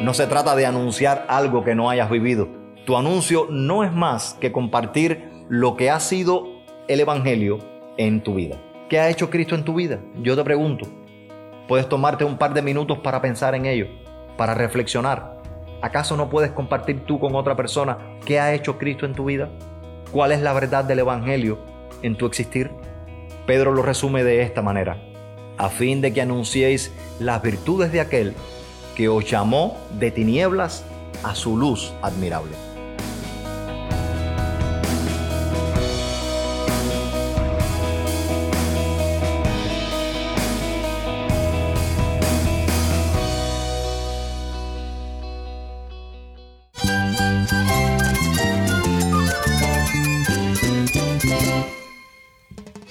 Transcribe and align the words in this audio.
No 0.00 0.14
se 0.14 0.26
trata 0.26 0.56
de 0.56 0.64
anunciar 0.64 1.26
algo 1.28 1.62
que 1.62 1.74
no 1.74 1.90
hayas 1.90 2.08
vivido. 2.08 2.48
Tu 2.86 2.96
anuncio 2.96 3.46
no 3.50 3.84
es 3.84 3.92
más 3.92 4.34
que 4.40 4.50
compartir 4.50 5.28
lo 5.50 5.76
que 5.76 5.90
ha 5.90 6.00
sido 6.00 6.46
el 6.88 7.00
Evangelio 7.00 7.58
en 7.98 8.22
tu 8.22 8.36
vida. 8.36 8.56
¿Qué 8.88 8.98
ha 8.98 9.10
hecho 9.10 9.28
Cristo 9.28 9.54
en 9.54 9.62
tu 9.62 9.74
vida? 9.74 10.00
Yo 10.22 10.34
te 10.36 10.42
pregunto. 10.42 10.86
Puedes 11.68 11.86
tomarte 11.86 12.24
un 12.24 12.38
par 12.38 12.54
de 12.54 12.62
minutos 12.62 12.96
para 13.00 13.20
pensar 13.20 13.54
en 13.54 13.66
ello, 13.66 13.88
para 14.38 14.54
reflexionar. 14.54 15.38
¿Acaso 15.82 16.16
no 16.16 16.30
puedes 16.30 16.52
compartir 16.52 17.04
tú 17.04 17.20
con 17.20 17.34
otra 17.34 17.54
persona 17.54 17.98
qué 18.24 18.40
ha 18.40 18.54
hecho 18.54 18.78
Cristo 18.78 19.04
en 19.04 19.12
tu 19.12 19.26
vida? 19.26 19.50
¿Cuál 20.12 20.32
es 20.32 20.40
la 20.40 20.54
verdad 20.54 20.82
del 20.82 21.00
Evangelio 21.00 21.58
en 22.00 22.16
tu 22.16 22.24
existir? 22.24 22.70
Pedro 23.46 23.70
lo 23.70 23.82
resume 23.82 24.24
de 24.24 24.40
esta 24.40 24.62
manera, 24.62 24.96
a 25.58 25.68
fin 25.68 26.00
de 26.00 26.14
que 26.14 26.22
anunciéis 26.22 26.90
las 27.18 27.42
virtudes 27.42 27.92
de 27.92 28.00
aquel 28.00 28.34
que 29.00 29.08
os 29.08 29.24
llamó 29.24 29.78
de 29.98 30.10
tinieblas 30.10 30.84
a 31.22 31.34
su 31.34 31.56
luz 31.56 31.90
admirable. 32.02 32.69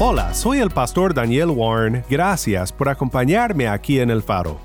Hola, 0.00 0.32
soy 0.32 0.58
el 0.58 0.70
pastor 0.70 1.12
Daniel 1.12 1.50
Warren. 1.50 2.04
Gracias 2.08 2.70
por 2.70 2.88
acompañarme 2.88 3.66
aquí 3.66 3.98
en 3.98 4.10
El 4.10 4.22
Faro. 4.22 4.56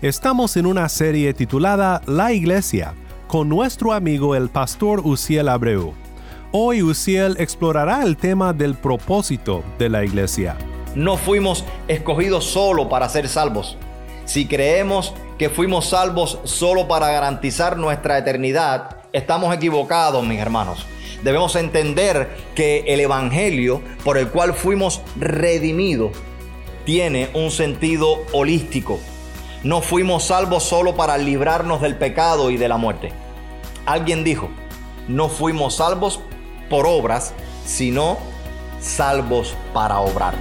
Estamos 0.00 0.56
en 0.56 0.64
una 0.64 0.88
serie 0.88 1.34
titulada 1.34 2.00
La 2.06 2.32
Iglesia 2.32 2.94
con 3.26 3.50
nuestro 3.50 3.92
amigo 3.92 4.34
el 4.34 4.48
pastor 4.48 5.00
Uciel 5.04 5.50
Abreu. 5.50 5.92
Hoy 6.52 6.82
Uciel 6.82 7.36
explorará 7.38 8.02
el 8.02 8.16
tema 8.16 8.54
del 8.54 8.76
propósito 8.76 9.62
de 9.78 9.90
la 9.90 10.04
iglesia. 10.04 10.56
No 10.94 11.18
fuimos 11.18 11.66
escogidos 11.86 12.44
solo 12.44 12.88
para 12.88 13.10
ser 13.10 13.28
salvos. 13.28 13.76
Si 14.24 14.48
creemos 14.48 15.12
que 15.36 15.50
fuimos 15.50 15.90
salvos 15.90 16.38
solo 16.44 16.88
para 16.88 17.10
garantizar 17.10 17.76
nuestra 17.76 18.16
eternidad, 18.16 18.96
estamos 19.12 19.54
equivocados, 19.54 20.26
mis 20.26 20.40
hermanos. 20.40 20.86
Debemos 21.22 21.56
entender 21.56 22.36
que 22.54 22.84
el 22.86 23.00
Evangelio 23.00 23.82
por 24.04 24.18
el 24.18 24.28
cual 24.28 24.54
fuimos 24.54 25.02
redimidos 25.16 26.12
tiene 26.84 27.28
un 27.34 27.50
sentido 27.50 28.24
holístico. 28.32 28.98
No 29.62 29.82
fuimos 29.82 30.24
salvos 30.26 30.62
solo 30.62 30.94
para 30.94 31.18
librarnos 31.18 31.80
del 31.80 31.96
pecado 31.96 32.50
y 32.50 32.56
de 32.56 32.68
la 32.68 32.76
muerte. 32.76 33.12
Alguien 33.84 34.22
dijo, 34.22 34.48
no 35.08 35.28
fuimos 35.28 35.76
salvos 35.76 36.20
por 36.70 36.86
obras, 36.86 37.34
sino 37.66 38.18
salvos 38.80 39.56
para 39.74 39.98
obrar. 39.98 40.34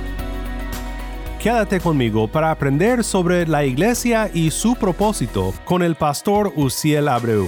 Quédate 1.39 1.79
conmigo 1.79 2.27
para 2.27 2.51
aprender 2.51 3.03
sobre 3.03 3.47
la 3.47 3.63
iglesia 3.63 4.29
y 4.33 4.51
su 4.51 4.75
propósito 4.75 5.53
con 5.65 5.81
el 5.81 5.95
pastor 5.95 6.51
Uciel 6.55 7.07
Abreu. 7.07 7.47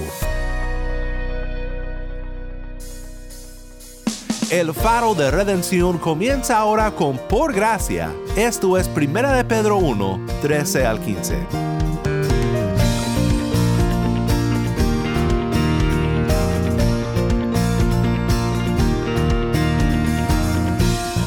El 4.50 4.74
faro 4.74 5.14
de 5.14 5.30
redención 5.30 5.96
comienza 5.98 6.58
ahora 6.58 6.90
con 6.90 7.16
Por 7.28 7.54
Gracia. 7.54 8.12
Esto 8.34 8.76
es 8.76 8.88
1 8.88 9.32
de 9.32 9.44
Pedro 9.44 9.76
1, 9.76 10.26
13 10.42 10.86
al 10.86 10.98
15. 10.98 11.46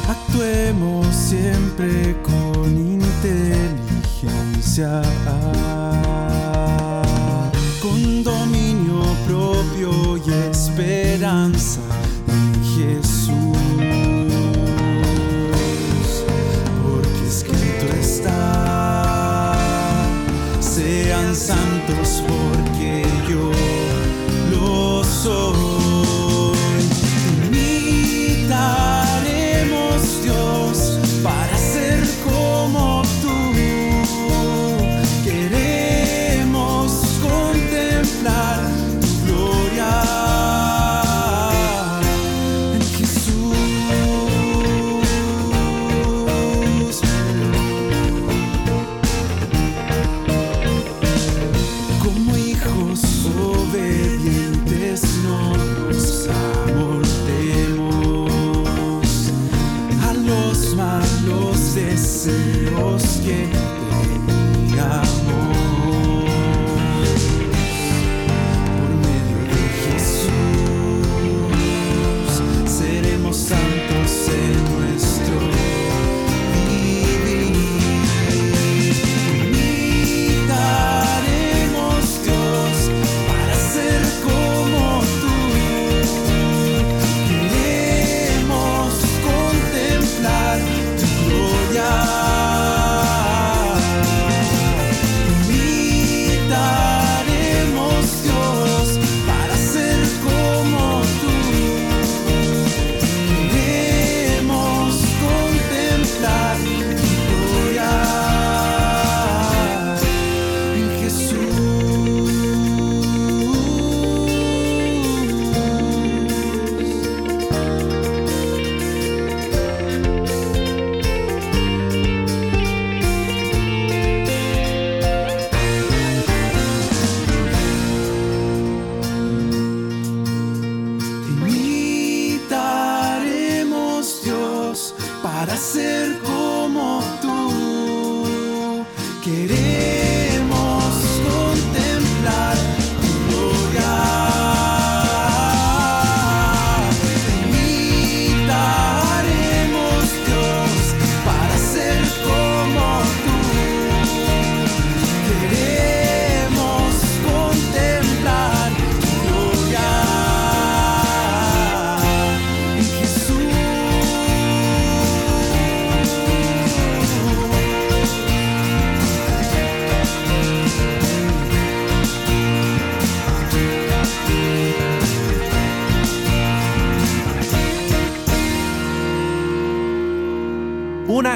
Actuemos 0.06 1.06
siempre 1.16 2.20
con 2.20 2.76
inteligencia, 2.76 5.00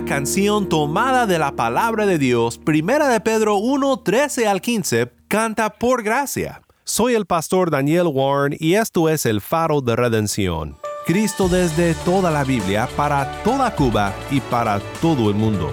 canción 0.09 0.71
tomada 0.71 1.27
de 1.27 1.39
la 1.39 1.53
palabra 1.53 2.07
de 2.07 2.17
Dios, 2.17 2.57
Primera 2.57 3.09
de 3.09 3.21
Pedro 3.21 3.57
1, 3.57 3.99
13 3.99 4.49
al 4.49 4.63
15, 4.63 5.13
canta 5.29 5.69
por 5.69 6.03
gracia. 6.03 6.63
Soy 6.85 7.15
el 7.15 7.27
pastor 7.27 7.71
Daniel 7.71 8.07
Warren 8.07 8.57
y 8.59 8.77
esto 8.77 9.11
es 9.11 9.27
el 9.27 9.43
faro 9.43 9.83
de 9.83 9.97
redención. 9.97 10.79
Cristo 11.05 11.51
desde 11.51 11.93
toda 12.07 12.31
la 12.31 12.43
Biblia, 12.43 12.89
para 12.97 13.43
toda 13.43 13.77
Cuba 13.77 14.15
y 14.31 14.41
para 14.41 14.81
todo 15.03 15.29
el 15.29 15.37
mundo. 15.37 15.71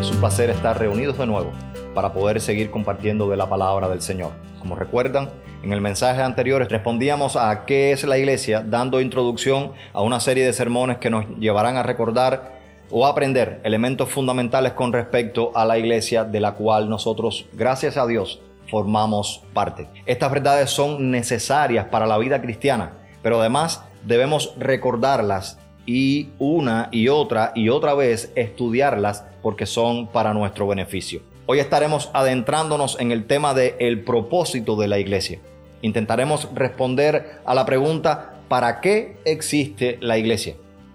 Es 0.00 0.10
un 0.10 0.16
placer 0.18 0.48
estar 0.48 0.78
reunidos 0.78 1.18
de 1.18 1.26
nuevo 1.26 1.52
para 1.94 2.12
poder 2.12 2.40
seguir 2.40 2.70
compartiendo 2.70 3.28
de 3.30 3.36
la 3.36 3.48
palabra 3.48 3.88
del 3.88 4.02
Señor. 4.02 4.32
Como 4.58 4.76
recuerdan, 4.76 5.30
en 5.62 5.72
el 5.72 5.80
mensaje 5.80 6.20
anterior 6.20 6.66
respondíamos 6.68 7.36
a 7.36 7.64
qué 7.64 7.92
es 7.92 8.04
la 8.04 8.18
iglesia, 8.18 8.62
dando 8.66 9.00
introducción 9.00 9.72
a 9.92 10.02
una 10.02 10.20
serie 10.20 10.44
de 10.44 10.52
sermones 10.52 10.98
que 10.98 11.08
nos 11.10 11.26
llevarán 11.38 11.76
a 11.76 11.82
recordar 11.82 12.60
o 12.90 13.06
aprender 13.06 13.60
elementos 13.64 14.10
fundamentales 14.10 14.72
con 14.74 14.92
respecto 14.92 15.52
a 15.54 15.64
la 15.64 15.78
iglesia 15.78 16.24
de 16.24 16.40
la 16.40 16.52
cual 16.52 16.90
nosotros, 16.90 17.46
gracias 17.54 17.96
a 17.96 18.06
Dios, 18.06 18.40
formamos 18.70 19.42
parte. 19.52 19.88
Estas 20.06 20.30
verdades 20.30 20.70
son 20.70 21.10
necesarias 21.10 21.86
para 21.86 22.06
la 22.06 22.18
vida 22.18 22.42
cristiana, 22.42 22.92
pero 23.22 23.40
además 23.40 23.82
debemos 24.04 24.54
recordarlas 24.58 25.58
y 25.86 26.30
una 26.38 26.88
y 26.92 27.08
otra 27.08 27.52
y 27.54 27.68
otra 27.68 27.94
vez 27.94 28.32
estudiarlas 28.34 29.24
porque 29.42 29.66
son 29.66 30.06
para 30.08 30.34
nuestro 30.34 30.66
beneficio. 30.66 31.20
Hoy 31.46 31.58
estaremos 31.58 32.08
adentrándonos 32.14 32.98
en 33.00 33.12
el 33.12 33.26
tema 33.26 33.52
de 33.52 33.76
el 33.78 34.02
propósito 34.02 34.76
de 34.76 34.88
la 34.88 34.98
iglesia. 34.98 35.40
Intentaremos 35.82 36.48
responder 36.54 37.38
a 37.44 37.54
la 37.54 37.66
pregunta 37.66 38.36
¿para 38.48 38.80
qué 38.80 39.18
existe 39.26 39.98
la 40.00 40.16
iglesia? 40.16 40.54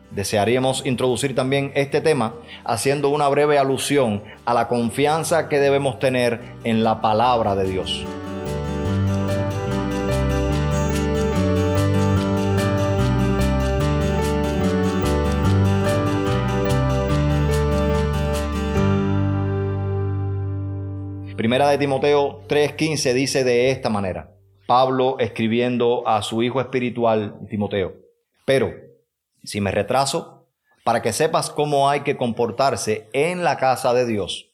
Desearíamos 0.10 0.88
introducir 0.88 1.36
también 1.36 1.72
este 1.76 2.02
tema 2.02 2.34
haciendo 2.66 3.10
una 3.10 3.28
breve 3.28 3.60
alusión 3.60 4.24
a 4.46 4.56
la 4.56 4.68
confianza 4.68 5.50
que 5.50 5.60
debemos 5.60 6.00
tener 6.00 6.42
en 6.64 6.84
la 6.84 7.00
palabra 7.00 7.56
de 7.56 7.70
Dios. 7.70 8.04
Primera 21.50 21.72
de 21.72 21.80
Timoteo 21.80 22.44
3:15 22.48 23.12
dice 23.16 23.44
de 23.44 23.72
esta 23.72 23.90
manera, 23.90 24.36
Pablo 24.68 25.18
escribiendo 25.18 26.08
a 26.08 26.22
su 26.22 26.44
hijo 26.44 26.62
espiritual 26.62 27.40
Timoteo, 27.50 27.96
pero 28.46 28.72
si 29.44 29.60
me 29.60 29.72
retraso, 29.72 30.46
para 30.84 31.02
que 31.02 31.12
sepas 31.12 31.50
cómo 31.50 31.90
hay 31.90 32.02
que 32.02 32.18
comportarse 32.18 33.10
en 33.14 33.44
la 33.44 33.58
casa 33.58 33.96
de 33.96 34.06
Dios, 34.06 34.52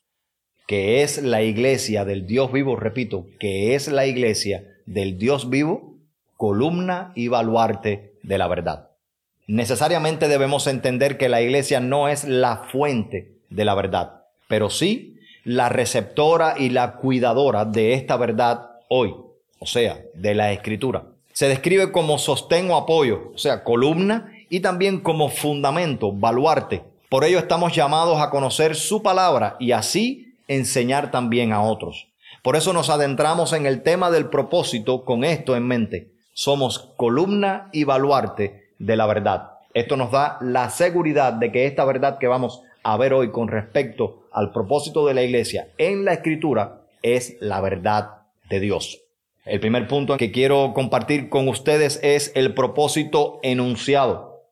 que 0.67 1.03
es 1.03 1.21
la 1.21 1.41
iglesia 1.41 2.05
del 2.05 2.27
Dios 2.27 2.53
vivo, 2.53 2.77
repito, 2.77 3.25
que 3.41 3.75
es 3.75 3.89
la 3.89 4.05
iglesia 4.05 4.63
del 4.85 5.17
Dios 5.17 5.49
vivo, 5.49 5.97
columna 6.37 7.11
y 7.13 7.27
baluarte 7.27 8.13
de 8.23 8.37
la 8.37 8.47
verdad. 8.47 8.91
Necesariamente 9.47 10.29
debemos 10.29 10.65
entender 10.65 11.17
que 11.17 11.27
la 11.27 11.41
iglesia 11.41 11.81
no 11.81 12.07
es 12.07 12.23
la 12.23 12.69
fuente 12.71 13.41
de 13.49 13.65
la 13.65 13.75
verdad, 13.75 14.23
pero 14.47 14.69
sí 14.69 15.14
la 15.45 15.69
receptora 15.69 16.55
y 16.57 16.71
la 16.71 16.95
cuidadora 16.95 17.65
de 17.65 17.93
esta 17.93 18.17
verdad 18.17 18.71
hoy, 18.89 19.15
o 19.59 19.65
sea, 19.65 19.99
de 20.15 20.33
la 20.33 20.51
escritura. 20.51 21.03
Se 21.33 21.47
describe 21.47 21.91
como 21.91 22.17
sostén 22.17 22.69
o 22.71 22.75
apoyo, 22.75 23.31
o 23.33 23.37
sea, 23.37 23.63
columna 23.63 24.31
y 24.49 24.59
también 24.59 24.99
como 24.99 25.29
fundamento, 25.29 26.11
baluarte. 26.11 26.83
Por 27.09 27.23
ello 27.23 27.37
estamos 27.37 27.73
llamados 27.75 28.19
a 28.19 28.31
conocer 28.31 28.75
su 28.75 29.03
palabra 29.03 29.55
y 29.59 29.71
así 29.71 30.33
enseñar 30.47 31.11
también 31.11 31.53
a 31.53 31.61
otros. 31.61 32.07
Por 32.41 32.55
eso 32.55 32.73
nos 32.73 32.89
adentramos 32.89 33.53
en 33.53 33.65
el 33.65 33.83
tema 33.83 34.09
del 34.11 34.29
propósito 34.29 35.05
con 35.05 35.23
esto 35.23 35.55
en 35.55 35.67
mente. 35.67 36.11
Somos 36.33 36.91
columna 36.97 37.69
y 37.71 37.83
baluarte 37.83 38.69
de 38.79 38.95
la 38.95 39.05
verdad. 39.05 39.51
Esto 39.73 39.95
nos 39.95 40.11
da 40.11 40.37
la 40.41 40.69
seguridad 40.69 41.33
de 41.33 41.51
que 41.51 41.67
esta 41.67 41.85
verdad 41.85 42.17
que 42.17 42.27
vamos 42.27 42.61
a 42.81 42.97
ver 42.97 43.13
hoy 43.13 43.31
con 43.31 43.47
respecto 43.47 44.24
al 44.35 44.51
propósito 44.51 45.07
de 45.07 45.15
la 45.15 45.23
iglesia 45.23 45.69
en 45.77 46.05
la 46.05 46.13
escritura 46.13 46.81
es 47.01 47.37
la 47.39 47.61
verdad 47.61 48.23
de 48.49 48.59
Dios. 48.59 49.01
El 49.45 49.59
primer 49.59 49.87
punto 49.87 50.17
que 50.17 50.31
quiero 50.31 50.73
compartir 50.73 51.29
con 51.29 51.47
ustedes 51.47 51.99
es 52.03 52.31
el 52.35 52.53
propósito 52.53 53.39
enunciado. 53.43 54.43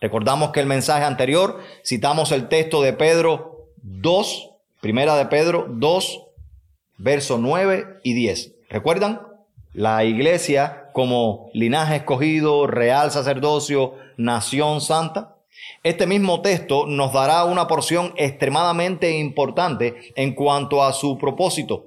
Recordamos 0.00 0.52
que 0.52 0.60
el 0.60 0.66
mensaje 0.66 1.04
anterior 1.04 1.60
citamos 1.84 2.32
el 2.32 2.48
texto 2.48 2.82
de 2.82 2.92
Pedro 2.92 3.68
2, 3.82 4.50
primera 4.80 5.16
de 5.16 5.26
Pedro 5.26 5.66
2, 5.68 6.22
verso 6.98 7.38
9 7.38 8.00
y 8.02 8.14
10. 8.14 8.54
¿Recuerdan? 8.68 9.22
La 9.72 10.04
iglesia 10.04 10.90
como 10.92 11.48
linaje 11.52 11.96
escogido, 11.96 12.66
real 12.66 13.10
sacerdocio, 13.10 13.94
nación 14.16 14.80
santa. 14.80 15.31
Este 15.82 16.06
mismo 16.06 16.42
texto 16.42 16.86
nos 16.86 17.12
dará 17.12 17.44
una 17.44 17.66
porción 17.66 18.12
extremadamente 18.16 19.18
importante 19.18 20.12
en 20.16 20.34
cuanto 20.34 20.82
a 20.82 20.92
su 20.92 21.18
propósito. 21.18 21.86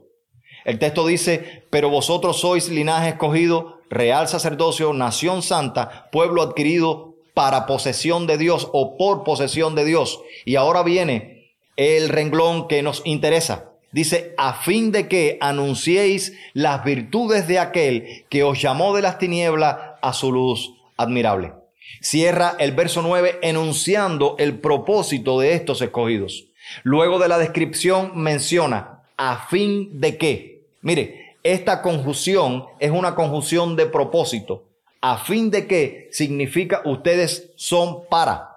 El 0.65 0.79
texto 0.79 1.05
dice, 1.05 1.63
pero 1.69 1.89
vosotros 1.89 2.39
sois 2.39 2.69
linaje 2.69 3.09
escogido, 3.09 3.79
real 3.89 4.27
sacerdocio, 4.27 4.93
nación 4.93 5.41
santa, 5.41 6.09
pueblo 6.11 6.41
adquirido 6.41 7.13
para 7.33 7.67
posesión 7.67 8.25
de 8.25 8.37
Dios 8.37 8.69
o 8.73 8.97
por 8.97 9.23
posesión 9.23 9.75
de 9.75 9.85
Dios. 9.85 10.19
Y 10.43 10.55
ahora 10.55 10.83
viene 10.83 11.51
el 11.75 12.09
renglón 12.09 12.67
que 12.67 12.81
nos 12.81 13.01
interesa. 13.05 13.71
Dice, 13.91 14.33
a 14.37 14.55
fin 14.55 14.91
de 14.91 15.07
que 15.07 15.37
anunciéis 15.39 16.33
las 16.53 16.83
virtudes 16.83 17.47
de 17.47 17.59
aquel 17.59 18.25
que 18.29 18.43
os 18.43 18.61
llamó 18.61 18.95
de 18.95 19.01
las 19.01 19.19
tinieblas 19.19 19.77
a 20.01 20.11
su 20.13 20.31
luz 20.31 20.73
admirable. 20.97 21.53
Cierra 22.01 22.55
el 22.59 22.71
verso 22.73 23.01
9 23.01 23.39
enunciando 23.41 24.35
el 24.37 24.59
propósito 24.59 25.39
de 25.39 25.53
estos 25.53 25.81
escogidos. 25.81 26.45
Luego 26.83 27.19
de 27.19 27.27
la 27.27 27.37
descripción 27.37 28.11
menciona 28.15 29.03
a 29.17 29.47
fin 29.47 29.99
de 29.99 30.17
qué. 30.17 30.67
Mire, 30.81 31.35
esta 31.43 31.81
conjunción 31.81 32.65
es 32.79 32.91
una 32.91 33.15
conjunción 33.15 33.75
de 33.75 33.85
propósito. 33.85 34.63
A 35.01 35.17
fin 35.17 35.51
de 35.51 35.67
qué 35.67 36.09
significa 36.11 36.81
ustedes 36.85 37.51
son 37.55 38.07
para. 38.09 38.55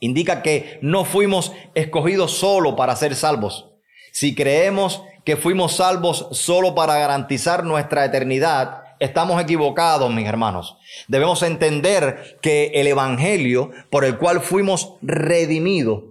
Indica 0.00 0.42
que 0.42 0.78
no 0.82 1.04
fuimos 1.04 1.52
escogidos 1.74 2.32
solo 2.32 2.74
para 2.74 2.96
ser 2.96 3.14
salvos. 3.14 3.66
Si 4.10 4.34
creemos 4.34 5.02
que 5.24 5.36
fuimos 5.36 5.76
salvos 5.76 6.26
solo 6.32 6.74
para 6.74 6.98
garantizar 6.98 7.64
nuestra 7.64 8.04
eternidad, 8.04 8.82
estamos 9.00 9.42
equivocados, 9.42 10.12
mis 10.12 10.26
hermanos. 10.26 10.76
Debemos 11.08 11.42
entender 11.42 12.38
que 12.40 12.70
el 12.74 12.86
Evangelio 12.86 13.70
por 13.90 14.04
el 14.04 14.18
cual 14.18 14.40
fuimos 14.40 14.94
redimidos 15.02 16.04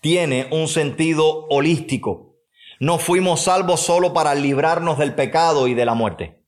tiene 0.00 0.48
un 0.50 0.68
sentido 0.68 1.46
holístico. 1.50 2.36
No 2.78 2.98
fuimos 2.98 3.42
salvos 3.42 3.80
solo 3.80 4.14
para 4.14 4.34
librarnos 4.34 4.96
del 4.96 5.14
pecado 5.14 5.68
y 5.68 5.74
de 5.74 5.84
la 5.84 5.92
muerte. 5.92 6.42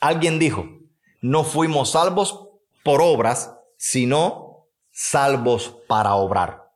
Alguien 0.00 0.40
dijo, 0.40 0.66
no 1.20 1.44
fuimos 1.44 1.90
salvos 1.90 2.48
por 2.82 3.00
obras, 3.00 3.54
sino 3.76 4.66
salvos 4.90 5.76
para 5.86 6.14
obrar. 6.14 6.72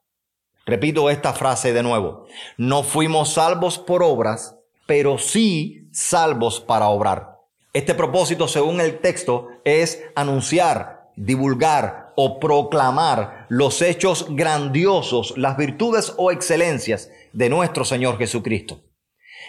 Repito 0.65 1.11
esta 1.11 1.33
frase 1.33 1.73
de 1.73 1.83
nuevo. 1.83 2.27
No 2.57 2.85
fuimos 2.85 3.33
salvos 3.33 3.79
por 3.79 4.03
obras, 4.05 4.57
pero 4.87 5.19
sí 5.19 5.89
salvos 5.93 6.61
para 6.61 6.89
obrar. 6.89 7.32
Este 7.73 7.95
propósito, 7.95 8.49
según 8.49 8.81
el 8.83 9.01
texto, 9.01 9.49
es 9.65 10.03
anunciar, 10.15 11.11
divulgar 11.17 12.13
o 12.17 12.39
proclamar 12.39 13.47
los 13.49 13.81
hechos 13.81 14.27
grandiosos, 14.29 15.33
las 15.39 15.57
virtudes 15.57 16.13
o 16.19 16.31
excelencias 16.31 17.11
de 17.33 17.49
nuestro 17.49 17.87
Señor 17.87 18.19
Jesucristo. 18.19 18.83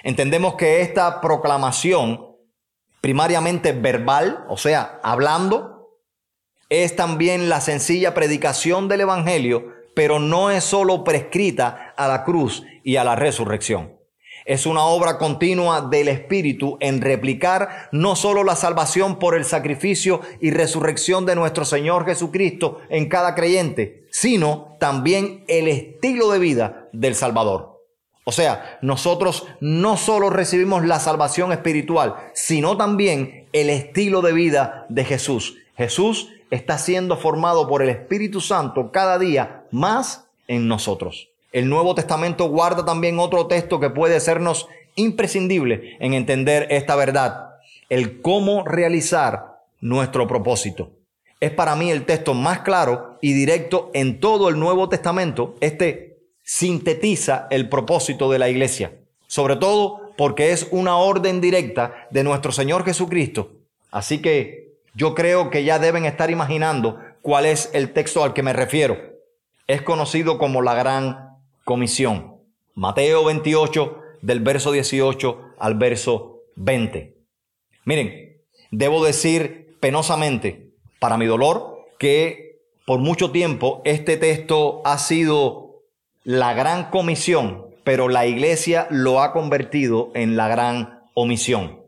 Entendemos 0.04 0.56
que 0.56 0.82
esta 0.82 1.20
proclamación, 1.20 2.26
primariamente 3.02 3.74
verbal, 3.74 4.46
o 4.48 4.56
sea, 4.56 5.02
hablando, 5.04 6.00
es 6.70 6.96
también 6.96 7.50
la 7.50 7.60
sencilla 7.60 8.14
predicación 8.14 8.88
del 8.88 9.02
Evangelio, 9.02 9.74
pero 9.96 10.20
no 10.20 10.50
es 10.50 10.64
solo 10.64 11.04
prescrita 11.04 11.94
a 11.98 12.08
la 12.08 12.24
cruz 12.24 12.64
y 12.84 12.96
a 12.96 13.04
la 13.04 13.18
resurrección. 13.18 13.98
Es 14.46 14.66
una 14.66 14.84
obra 14.84 15.18
continua 15.18 15.82
del 15.82 16.10
Espíritu 16.10 16.78
en 16.82 17.02
replicar 17.02 17.90
no 17.92 18.16
solo 18.16 18.44
la 18.44 18.56
salvación 18.56 19.18
por 19.18 19.36
el 19.36 19.46
sacrificio 19.46 20.22
y 20.42 20.52
resurrección 20.52 21.26
de 21.26 21.36
nuestro 21.36 21.64
Señor 21.64 22.06
Jesucristo 22.06 22.82
en 22.90 23.08
cada 23.08 23.36
creyente, 23.36 24.06
sino 24.12 24.76
también 24.80 25.46
el 25.48 25.68
estilo 25.68 26.30
de 26.30 26.40
vida 26.40 26.90
del 26.92 27.16
Salvador. 27.16 27.74
O 28.26 28.32
sea, 28.32 28.80
nosotros 28.82 29.48
no 29.60 29.98
solo 29.98 30.30
recibimos 30.30 30.86
la 30.86 31.00
salvación 31.00 31.52
espiritual, 31.52 32.16
sino 32.34 32.78
también 32.78 33.48
el 33.54 33.70
estilo 33.70 34.22
de 34.22 34.34
vida 34.34 34.86
de 34.90 35.04
Jesús. 35.04 35.58
Jesús 35.76 36.30
está 36.52 36.78
siendo 36.78 37.18
formado 37.18 37.68
por 37.68 37.82
el 37.82 37.90
Espíritu 37.90 38.40
Santo 38.40 38.92
cada 38.92 39.20
día 39.20 39.66
más 39.72 40.28
en 40.48 40.68
nosotros. 40.68 41.33
El 41.54 41.70
Nuevo 41.70 41.94
Testamento 41.94 42.50
guarda 42.50 42.84
también 42.84 43.20
otro 43.20 43.46
texto 43.46 43.80
que 43.80 43.92
puede 43.92 44.20
sernos 44.20 44.68
imprescindible 44.96 45.98
en 46.00 46.16
entender 46.16 46.66
esta 46.72 46.96
verdad, 46.96 47.58
el 47.90 48.22
cómo 48.22 48.64
realizar 48.66 49.60
nuestro 49.80 50.28
propósito. 50.28 50.94
Es 51.40 51.52
para 51.52 51.76
mí 51.76 51.92
el 51.92 52.06
texto 52.06 52.34
más 52.34 52.62
claro 52.62 53.20
y 53.22 53.34
directo 53.34 53.92
en 53.94 54.20
todo 54.20 54.50
el 54.50 54.58
Nuevo 54.58 54.90
Testamento. 54.90 55.54
Este 55.60 56.18
sintetiza 56.42 57.48
el 57.52 57.70
propósito 57.70 58.32
de 58.32 58.40
la 58.40 58.50
iglesia, 58.50 58.94
sobre 59.28 59.56
todo 59.56 60.02
porque 60.18 60.54
es 60.54 60.68
una 60.72 60.98
orden 60.98 61.40
directa 61.40 62.08
de 62.10 62.24
nuestro 62.24 62.52
Señor 62.52 62.84
Jesucristo. 62.84 63.52
Así 63.92 64.24
que 64.24 64.74
yo 64.96 65.14
creo 65.14 65.52
que 65.52 65.64
ya 65.64 65.78
deben 65.78 66.06
estar 66.06 66.32
imaginando 66.32 66.98
cuál 67.22 67.46
es 67.46 67.70
el 67.74 67.94
texto 67.94 68.24
al 68.24 68.34
que 68.34 68.42
me 68.42 68.54
refiero. 68.54 68.98
Es 69.68 69.84
conocido 69.84 70.40
como 70.40 70.64
la 70.64 70.74
Gran 70.74 71.33
Comisión. 71.64 72.42
Mateo 72.76 73.24
28, 73.24 73.98
del 74.22 74.42
verso 74.42 74.72
18 74.72 75.56
al 75.60 75.76
verso 75.76 76.42
20. 76.56 77.16
Miren, 77.86 78.42
debo 78.72 79.04
decir 79.04 79.78
penosamente, 79.80 80.74
para 81.00 81.18
mi 81.18 81.26
dolor, 81.26 81.86
que 82.00 82.60
por 82.86 83.00
mucho 83.00 83.32
tiempo 83.32 83.82
este 83.86 84.18
texto 84.18 84.82
ha 84.86 84.98
sido 84.98 85.84
la 86.24 86.54
gran 86.54 86.90
comisión, 86.90 87.68
pero 87.84 88.10
la 88.10 88.26
iglesia 88.26 88.88
lo 88.90 89.22
ha 89.22 89.32
convertido 89.32 90.12
en 90.16 90.36
la 90.36 90.48
gran 90.48 91.04
omisión. 91.14 91.82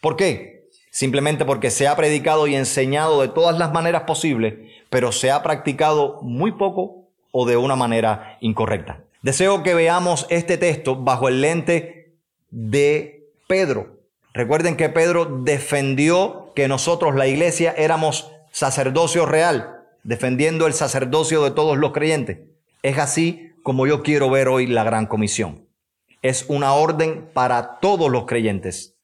¿Por 0.00 0.16
qué? 0.16 0.68
Simplemente 0.90 1.44
porque 1.44 1.70
se 1.70 1.86
ha 1.86 1.94
predicado 1.94 2.46
y 2.46 2.56
enseñado 2.56 3.20
de 3.20 3.28
todas 3.28 3.58
las 3.58 3.72
maneras 3.72 4.02
posibles, 4.02 4.54
pero 4.88 5.12
se 5.12 5.30
ha 5.30 5.42
practicado 5.42 6.20
muy 6.22 6.52
poco 6.52 7.08
o 7.30 7.46
de 7.46 7.56
una 7.56 7.76
manera 7.76 8.38
incorrecta. 8.40 9.04
Deseo 9.22 9.62
que 9.62 9.74
veamos 9.74 10.26
este 10.30 10.56
texto 10.56 10.96
bajo 10.96 11.28
el 11.28 11.42
lente 11.42 12.16
de 12.50 13.30
Pedro. 13.46 14.00
Recuerden 14.32 14.76
que 14.76 14.88
Pedro 14.88 15.26
defendió 15.42 16.52
que 16.54 16.68
nosotros, 16.68 17.14
la 17.14 17.26
iglesia, 17.26 17.74
éramos 17.76 18.30
sacerdocio 18.50 19.26
real, 19.26 19.84
defendiendo 20.04 20.66
el 20.66 20.72
sacerdocio 20.72 21.44
de 21.44 21.50
todos 21.50 21.76
los 21.76 21.92
creyentes. 21.92 22.38
Es 22.82 22.96
así 22.96 23.52
como 23.62 23.86
yo 23.86 24.02
quiero 24.02 24.30
ver 24.30 24.48
hoy 24.48 24.66
la 24.66 24.84
gran 24.84 25.06
comisión. 25.06 25.66
Es 26.22 26.46
una 26.48 26.72
orden 26.72 27.28
para 27.34 27.78
todos 27.80 28.10
los 28.10 28.24
creyentes. 28.24 28.96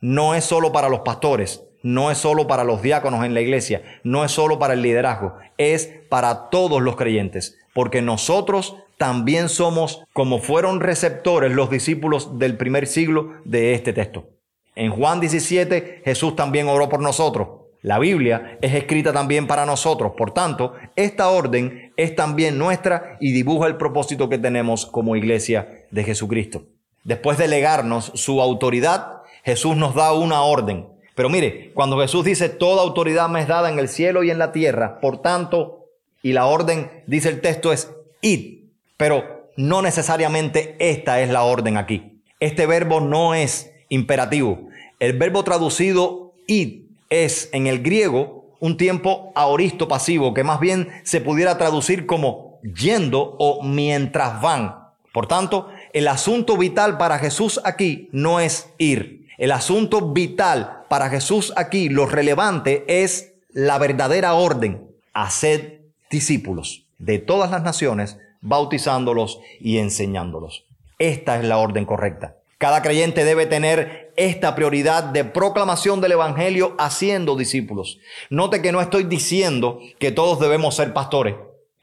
No 0.00 0.36
es 0.36 0.44
solo 0.44 0.70
para 0.70 0.88
los 0.88 1.00
pastores, 1.00 1.64
no 1.82 2.12
es 2.12 2.18
solo 2.18 2.46
para 2.46 2.62
los 2.62 2.82
diáconos 2.82 3.24
en 3.24 3.34
la 3.34 3.40
iglesia, 3.40 3.82
no 4.04 4.24
es 4.24 4.30
solo 4.30 4.60
para 4.60 4.74
el 4.74 4.82
liderazgo, 4.82 5.34
es 5.58 5.90
para 6.08 6.50
todos 6.50 6.80
los 6.82 6.94
creyentes, 6.94 7.58
porque 7.74 8.02
nosotros 8.02 8.76
también 8.96 9.48
somos 9.48 10.04
como 10.12 10.38
fueron 10.38 10.80
receptores 10.80 11.52
los 11.52 11.70
discípulos 11.70 12.38
del 12.38 12.56
primer 12.56 12.86
siglo 12.86 13.34
de 13.44 13.74
este 13.74 13.92
texto. 13.92 14.28
En 14.74 14.90
Juan 14.90 15.20
17 15.20 16.02
Jesús 16.04 16.36
también 16.36 16.68
oró 16.68 16.88
por 16.88 17.00
nosotros. 17.00 17.48
La 17.82 17.98
Biblia 17.98 18.58
es 18.62 18.74
escrita 18.74 19.12
también 19.12 19.46
para 19.46 19.64
nosotros. 19.64 20.12
Por 20.16 20.32
tanto, 20.32 20.72
esta 20.96 21.28
orden 21.28 21.92
es 21.96 22.16
también 22.16 22.58
nuestra 22.58 23.16
y 23.20 23.32
dibuja 23.32 23.68
el 23.68 23.76
propósito 23.76 24.28
que 24.28 24.38
tenemos 24.38 24.86
como 24.86 25.14
iglesia 25.14 25.86
de 25.90 26.02
Jesucristo. 26.02 26.64
Después 27.04 27.38
de 27.38 27.46
legarnos 27.46 28.10
su 28.14 28.40
autoridad, 28.40 29.22
Jesús 29.44 29.76
nos 29.76 29.94
da 29.94 30.12
una 30.12 30.42
orden. 30.42 30.88
Pero 31.14 31.30
mire, 31.30 31.70
cuando 31.74 32.00
Jesús 32.00 32.24
dice, 32.24 32.48
toda 32.48 32.82
autoridad 32.82 33.28
me 33.28 33.40
es 33.40 33.46
dada 33.46 33.70
en 33.70 33.78
el 33.78 33.88
cielo 33.88 34.24
y 34.24 34.30
en 34.30 34.38
la 34.38 34.50
tierra, 34.50 34.98
por 35.00 35.22
tanto, 35.22 35.86
y 36.22 36.32
la 36.32 36.46
orden, 36.46 36.90
dice 37.06 37.28
el 37.28 37.40
texto, 37.40 37.72
es 37.72 37.94
id. 38.20 38.55
Pero 38.96 39.50
no 39.56 39.82
necesariamente 39.82 40.76
esta 40.78 41.20
es 41.20 41.30
la 41.30 41.42
orden 41.42 41.76
aquí. 41.76 42.20
Este 42.40 42.66
verbo 42.66 43.00
no 43.00 43.34
es 43.34 43.72
imperativo. 43.88 44.68
El 45.00 45.18
verbo 45.18 45.44
traducido 45.44 46.34
id 46.46 46.82
es 47.10 47.48
en 47.52 47.66
el 47.66 47.82
griego 47.82 48.46
un 48.60 48.76
tiempo 48.76 49.32
aoristo 49.34 49.88
pasivo 49.88 50.34
que 50.34 50.44
más 50.44 50.60
bien 50.60 50.88
se 51.04 51.20
pudiera 51.20 51.58
traducir 51.58 52.06
como 52.06 52.58
yendo 52.62 53.36
o 53.38 53.62
mientras 53.62 54.40
van. 54.40 54.86
Por 55.12 55.26
tanto, 55.26 55.68
el 55.92 56.08
asunto 56.08 56.56
vital 56.56 56.98
para 56.98 57.18
Jesús 57.18 57.60
aquí 57.64 58.08
no 58.12 58.40
es 58.40 58.70
ir. 58.78 59.26
El 59.38 59.52
asunto 59.52 60.12
vital 60.12 60.84
para 60.88 61.08
Jesús 61.10 61.52
aquí, 61.56 61.88
lo 61.88 62.06
relevante 62.06 62.84
es 63.02 63.34
la 63.50 63.78
verdadera 63.78 64.34
orden, 64.34 64.86
hacer 65.12 65.82
discípulos 66.10 66.86
de 66.98 67.18
todas 67.18 67.50
las 67.50 67.62
naciones, 67.62 68.18
bautizándolos 68.40 69.40
y 69.60 69.78
enseñándolos. 69.78 70.64
Esta 70.98 71.38
es 71.38 71.44
la 71.44 71.58
orden 71.58 71.84
correcta. 71.84 72.36
Cada 72.58 72.80
creyente 72.80 73.24
debe 73.24 73.44
tener 73.44 74.12
esta 74.16 74.54
prioridad 74.54 75.04
de 75.04 75.24
proclamación 75.24 76.00
del 76.00 76.12
Evangelio 76.12 76.74
haciendo 76.78 77.36
discípulos. 77.36 77.98
Note 78.30 78.62
que 78.62 78.72
no 78.72 78.80
estoy 78.80 79.04
diciendo 79.04 79.78
que 79.98 80.10
todos 80.10 80.40
debemos 80.40 80.74
ser 80.74 80.94
pastores, 80.94 81.34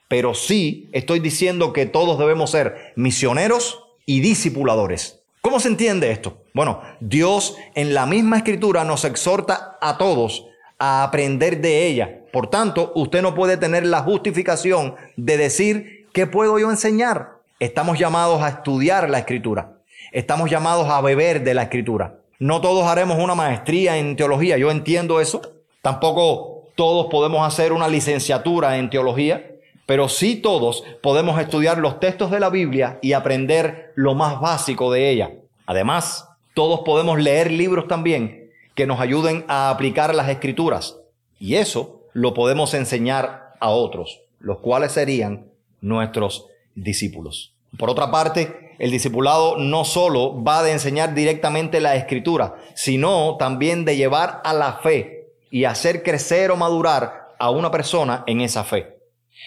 pero 0.08 0.34
sí 0.34 0.88
estoy 0.92 1.20
diciendo 1.20 1.72
que 1.72 1.86
todos 1.86 2.18
debemos 2.18 2.50
ser 2.50 2.92
misioneros 2.96 3.84
y 4.04 4.20
discipuladores. 4.20 5.20
¿Cómo 5.40 5.60
se 5.60 5.68
entiende 5.68 6.10
esto? 6.10 6.38
Bueno, 6.54 6.80
Dios 7.00 7.56
en 7.74 7.94
la 7.94 8.06
misma 8.06 8.38
escritura 8.38 8.82
nos 8.82 9.04
exhorta 9.04 9.78
a 9.80 9.96
todos 9.96 10.46
a 10.78 11.04
aprender 11.04 11.60
de 11.60 11.86
ella. 11.86 12.24
Por 12.32 12.48
tanto, 12.48 12.92
usted 12.94 13.22
no 13.22 13.34
puede 13.34 13.56
tener 13.56 13.86
la 13.86 14.00
justificación 14.00 14.96
de 15.16 15.36
decir, 15.36 16.03
¿qué 16.14 16.28
puedo 16.28 16.60
yo 16.60 16.70
enseñar? 16.70 17.40
Estamos 17.58 17.98
llamados 17.98 18.40
a 18.40 18.48
estudiar 18.48 19.10
la 19.10 19.18
escritura. 19.18 19.80
Estamos 20.12 20.48
llamados 20.48 20.88
a 20.88 21.00
beber 21.00 21.42
de 21.42 21.54
la 21.54 21.64
escritura. 21.64 22.20
No 22.38 22.60
todos 22.60 22.86
haremos 22.86 23.18
una 23.18 23.34
maestría 23.34 23.98
en 23.98 24.14
teología, 24.14 24.56
yo 24.56 24.70
entiendo 24.70 25.20
eso. 25.20 25.42
Tampoco 25.82 26.68
todos 26.76 27.08
podemos 27.10 27.44
hacer 27.44 27.72
una 27.72 27.88
licenciatura 27.88 28.78
en 28.78 28.90
teología, 28.90 29.56
pero 29.86 30.08
sí 30.08 30.36
todos 30.36 30.84
podemos 31.02 31.40
estudiar 31.40 31.78
los 31.78 31.98
textos 31.98 32.30
de 32.30 32.38
la 32.38 32.48
Biblia 32.48 33.00
y 33.02 33.12
aprender 33.12 33.92
lo 33.96 34.14
más 34.14 34.40
básico 34.40 34.92
de 34.92 35.10
ella. 35.10 35.32
Además, 35.66 36.28
todos 36.54 36.82
podemos 36.84 37.20
leer 37.20 37.50
libros 37.50 37.88
también 37.88 38.52
que 38.76 38.86
nos 38.86 39.00
ayuden 39.00 39.44
a 39.48 39.68
aplicar 39.68 40.14
las 40.14 40.28
escrituras. 40.28 40.96
Y 41.40 41.56
eso 41.56 42.02
lo 42.12 42.34
podemos 42.34 42.72
enseñar 42.72 43.54
a 43.58 43.70
otros, 43.70 44.20
los 44.38 44.58
cuales 44.58 44.92
serían 44.92 45.53
nuestros 45.84 46.46
discípulos. 46.74 47.52
Por 47.78 47.90
otra 47.90 48.10
parte, 48.10 48.74
el 48.78 48.90
discipulado 48.90 49.56
no 49.58 49.84
solo 49.84 50.42
va 50.42 50.62
de 50.62 50.72
enseñar 50.72 51.14
directamente 51.14 51.80
la 51.80 51.94
escritura, 51.94 52.56
sino 52.74 53.36
también 53.36 53.84
de 53.84 53.96
llevar 53.96 54.40
a 54.44 54.52
la 54.52 54.74
fe 54.74 55.28
y 55.50 55.64
hacer 55.64 56.02
crecer 56.02 56.50
o 56.50 56.56
madurar 56.56 57.34
a 57.38 57.50
una 57.50 57.70
persona 57.70 58.24
en 58.26 58.40
esa 58.40 58.64
fe. 58.64 58.98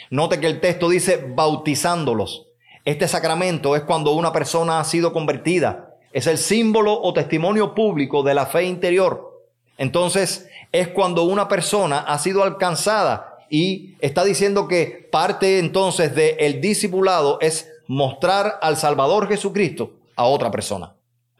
Note 0.10 0.40
que 0.40 0.48
el 0.48 0.62
texto 0.62 0.90
dice 0.90 1.26
bautizándolos. 1.36 2.48
Este 2.86 3.08
sacramento 3.08 3.76
es 3.76 3.82
cuando 3.82 4.12
una 4.12 4.32
persona 4.32 4.80
ha 4.80 4.84
sido 4.84 5.12
convertida. 5.12 5.96
Es 6.14 6.28
el 6.28 6.38
símbolo 6.38 6.94
o 7.02 7.14
testimonio 7.14 7.74
público 7.74 8.24
de 8.24 8.34
la 8.34 8.46
fe 8.46 8.64
interior. 8.64 9.44
Entonces, 9.78 10.48
es 10.72 10.88
cuando 10.90 11.24
una 11.24 11.48
persona 11.48 12.00
ha 12.00 12.18
sido 12.20 12.44
alcanzada 12.44 13.27
y 13.50 13.96
está 14.00 14.24
diciendo 14.24 14.68
que 14.68 15.08
parte 15.12 15.60
entonces 15.60 16.14
del 16.16 16.62
discipulado 16.62 17.40
es 17.42 17.70
mostrar 17.88 18.60
al 18.62 18.78
Salvador 18.78 19.28
Jesucristo 19.28 19.94
a 20.16 20.26
otra 20.26 20.52
persona. 20.52 20.94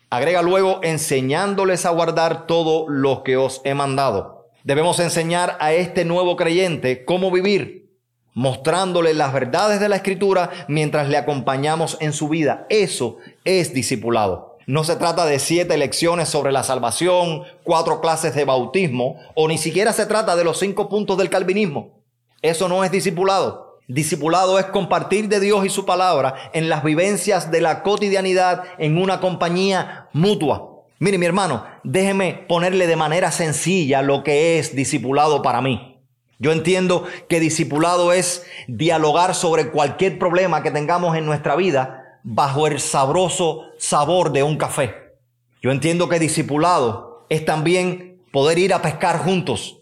Agrega 0.10 0.42
luego 0.42 0.80
enseñándoles 0.84 1.86
a 1.86 1.90
guardar 1.90 2.48
todo 2.48 2.88
lo 2.88 3.24
que 3.24 3.36
os 3.36 3.62
he 3.66 3.74
mandado. 3.74 4.48
Debemos 4.64 5.00
enseñar 5.00 5.58
a 5.60 5.74
este 5.74 6.06
nuevo 6.06 6.36
creyente 6.38 7.04
cómo 7.04 7.32
vivir, 7.32 7.90
mostrándole 8.34 9.14
las 9.14 9.34
verdades 9.34 9.80
de 9.80 9.90
la 9.90 9.98
escritura 9.98 10.50
mientras 10.68 11.10
le 11.10 11.18
acompañamos 11.18 11.98
en 12.00 12.14
su 12.14 12.30
vida. 12.30 12.66
Eso 12.70 13.18
es 13.44 13.74
discipulado. 13.74 14.58
No 14.66 14.84
se 14.84 14.98
trata 14.98 15.26
de 15.26 15.40
siete 15.40 15.78
lecciones 15.78 16.28
sobre 16.28 16.52
la 16.52 16.64
salvación, 16.64 17.44
cuatro 17.64 18.02
clases 18.02 18.36
de 18.36 18.44
bautismo, 18.44 19.16
o 19.34 19.48
ni 19.48 19.58
siquiera 19.58 19.94
se 19.94 20.06
trata 20.06 20.36
de 20.36 20.44
los 20.44 20.60
cinco 20.60 20.90
puntos 20.90 21.18
del 21.18 21.30
calvinismo. 21.30 21.97
Eso 22.42 22.68
no 22.68 22.84
es 22.84 22.92
discipulado. 22.92 23.80
Discipulado 23.88 24.60
es 24.60 24.66
compartir 24.66 25.30
de 25.30 25.40
Dios 25.40 25.66
y 25.66 25.70
su 25.70 25.86
palabra 25.86 26.36
en 26.54 26.68
las 26.68 26.84
vivencias 26.84 27.52
de 27.52 27.62
la 27.62 27.84
cotidianidad 27.84 28.64
en 28.78 28.98
una 28.98 29.22
compañía 29.22 30.10
mutua. 30.12 30.84
Mire 31.00 31.18
mi 31.18 31.26
hermano, 31.26 31.66
déjeme 31.84 32.46
ponerle 32.50 32.88
de 32.88 32.96
manera 32.96 33.32
sencilla 33.32 34.02
lo 34.02 34.24
que 34.24 34.60
es 34.60 34.76
discipulado 34.76 35.42
para 35.42 35.62
mí. 35.62 36.02
Yo 36.40 36.52
entiendo 36.52 37.06
que 37.30 37.40
discipulado 37.40 38.14
es 38.14 38.46
dialogar 38.68 39.34
sobre 39.34 39.70
cualquier 39.70 40.20
problema 40.20 40.62
que 40.64 40.72
tengamos 40.72 41.16
en 41.18 41.26
nuestra 41.26 41.56
vida 41.56 42.20
bajo 42.24 42.68
el 42.68 42.80
sabroso 42.80 43.64
sabor 43.78 44.32
de 44.32 44.44
un 44.44 44.58
café. 44.58 45.16
Yo 45.62 45.72
entiendo 45.72 46.10
que 46.10 46.20
discipulado 46.20 47.26
es 47.30 47.46
también 47.46 48.22
poder 48.32 48.60
ir 48.60 48.74
a 48.74 48.82
pescar 48.82 49.20
juntos. 49.20 49.77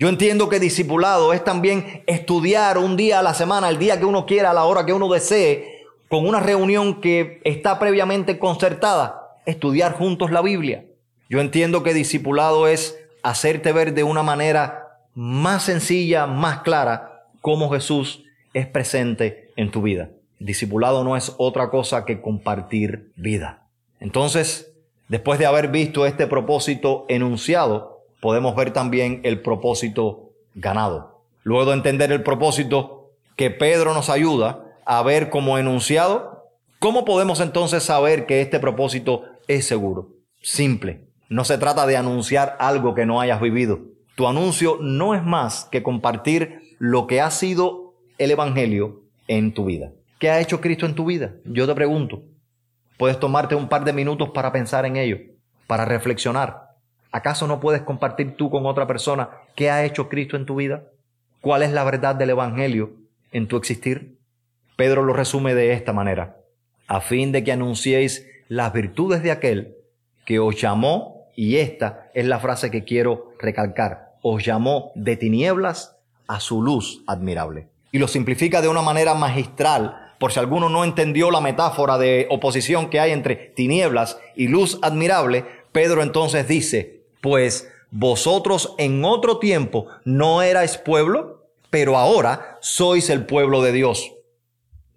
Yo 0.00 0.08
entiendo 0.08 0.48
que 0.48 0.58
discipulado 0.58 1.34
es 1.34 1.44
también 1.44 2.02
estudiar 2.06 2.78
un 2.78 2.96
día 2.96 3.18
a 3.18 3.22
la 3.22 3.34
semana, 3.34 3.68
el 3.68 3.78
día 3.78 3.98
que 3.98 4.06
uno 4.06 4.24
quiera, 4.24 4.50
a 4.50 4.54
la 4.54 4.64
hora 4.64 4.86
que 4.86 4.94
uno 4.94 5.10
desee, 5.10 5.84
con 6.08 6.26
una 6.26 6.40
reunión 6.40 7.02
que 7.02 7.42
está 7.44 7.78
previamente 7.78 8.38
concertada, 8.38 9.36
estudiar 9.44 9.92
juntos 9.92 10.30
la 10.30 10.40
Biblia. 10.40 10.86
Yo 11.28 11.42
entiendo 11.42 11.82
que 11.82 11.92
discipulado 11.92 12.66
es 12.66 12.98
hacerte 13.22 13.72
ver 13.72 13.92
de 13.92 14.02
una 14.02 14.22
manera 14.22 14.88
más 15.14 15.64
sencilla, 15.64 16.26
más 16.26 16.60
clara, 16.62 17.26
cómo 17.42 17.68
Jesús 17.68 18.24
es 18.54 18.66
presente 18.66 19.50
en 19.56 19.70
tu 19.70 19.82
vida. 19.82 20.08
Discipulado 20.38 21.04
no 21.04 21.14
es 21.14 21.34
otra 21.36 21.68
cosa 21.68 22.06
que 22.06 22.22
compartir 22.22 23.12
vida. 23.16 23.66
Entonces, 24.00 24.72
después 25.08 25.38
de 25.38 25.44
haber 25.44 25.68
visto 25.68 26.06
este 26.06 26.26
propósito 26.26 27.04
enunciado, 27.10 27.99
podemos 28.20 28.54
ver 28.54 28.72
también 28.72 29.20
el 29.24 29.42
propósito 29.42 30.30
ganado. 30.54 31.22
Luego 31.42 31.70
de 31.70 31.76
entender 31.76 32.12
el 32.12 32.22
propósito 32.22 33.10
que 33.36 33.50
Pedro 33.50 33.94
nos 33.94 34.10
ayuda 34.10 34.64
a 34.84 35.02
ver 35.02 35.30
como 35.30 35.58
enunciado, 35.58 36.48
¿cómo 36.78 37.04
podemos 37.04 37.40
entonces 37.40 37.82
saber 37.82 38.26
que 38.26 38.42
este 38.42 38.60
propósito 38.60 39.24
es 39.48 39.66
seguro? 39.66 40.08
Simple. 40.42 41.06
No 41.28 41.44
se 41.44 41.58
trata 41.58 41.86
de 41.86 41.96
anunciar 41.96 42.56
algo 42.58 42.94
que 42.94 43.06
no 43.06 43.20
hayas 43.20 43.40
vivido. 43.40 43.80
Tu 44.16 44.26
anuncio 44.26 44.78
no 44.80 45.14
es 45.14 45.22
más 45.22 45.68
que 45.70 45.82
compartir 45.82 46.76
lo 46.78 47.06
que 47.06 47.20
ha 47.20 47.30
sido 47.30 47.94
el 48.18 48.30
Evangelio 48.30 49.02
en 49.28 49.54
tu 49.54 49.64
vida. 49.64 49.92
¿Qué 50.18 50.28
ha 50.28 50.40
hecho 50.40 50.60
Cristo 50.60 50.86
en 50.86 50.94
tu 50.94 51.06
vida? 51.06 51.34
Yo 51.44 51.66
te 51.66 51.74
pregunto. 51.74 52.24
Puedes 52.98 53.18
tomarte 53.18 53.54
un 53.54 53.68
par 53.68 53.84
de 53.84 53.94
minutos 53.94 54.30
para 54.30 54.52
pensar 54.52 54.84
en 54.84 54.96
ello, 54.96 55.16
para 55.66 55.86
reflexionar. 55.86 56.69
¿Acaso 57.12 57.46
no 57.46 57.60
puedes 57.60 57.82
compartir 57.82 58.36
tú 58.36 58.50
con 58.50 58.66
otra 58.66 58.86
persona 58.86 59.30
qué 59.56 59.70
ha 59.70 59.84
hecho 59.84 60.08
Cristo 60.08 60.36
en 60.36 60.46
tu 60.46 60.56
vida? 60.56 60.84
¿Cuál 61.40 61.62
es 61.62 61.72
la 61.72 61.84
verdad 61.84 62.14
del 62.14 62.30
Evangelio 62.30 62.92
en 63.32 63.48
tu 63.48 63.56
existir? 63.56 64.18
Pedro 64.76 65.02
lo 65.02 65.12
resume 65.12 65.54
de 65.54 65.72
esta 65.72 65.92
manera. 65.92 66.36
A 66.86 67.00
fin 67.00 67.32
de 67.32 67.44
que 67.44 67.52
anunciéis 67.52 68.26
las 68.48 68.72
virtudes 68.72 69.22
de 69.22 69.30
aquel 69.30 69.76
que 70.24 70.38
os 70.38 70.60
llamó, 70.60 71.26
y 71.34 71.56
esta 71.56 72.10
es 72.14 72.26
la 72.26 72.38
frase 72.38 72.70
que 72.70 72.84
quiero 72.84 73.32
recalcar, 73.38 74.12
os 74.22 74.44
llamó 74.44 74.92
de 74.94 75.16
tinieblas 75.16 75.96
a 76.28 76.40
su 76.40 76.62
luz 76.62 77.02
admirable. 77.06 77.68
Y 77.92 77.98
lo 77.98 78.06
simplifica 78.06 78.62
de 78.62 78.68
una 78.68 78.82
manera 78.82 79.14
magistral 79.14 80.10
por 80.20 80.32
si 80.32 80.38
alguno 80.38 80.68
no 80.68 80.84
entendió 80.84 81.30
la 81.30 81.40
metáfora 81.40 81.96
de 81.96 82.26
oposición 82.28 82.90
que 82.90 83.00
hay 83.00 83.10
entre 83.10 83.36
tinieblas 83.36 84.18
y 84.36 84.48
luz 84.48 84.78
admirable, 84.82 85.46
Pedro 85.72 86.02
entonces 86.02 86.46
dice, 86.46 86.99
pues 87.20 87.68
vosotros 87.90 88.74
en 88.78 89.04
otro 89.04 89.38
tiempo 89.38 89.86
no 90.04 90.42
erais 90.42 90.78
pueblo, 90.78 91.46
pero 91.70 91.96
ahora 91.96 92.58
sois 92.60 93.10
el 93.10 93.26
pueblo 93.26 93.62
de 93.62 93.72
Dios. 93.72 94.12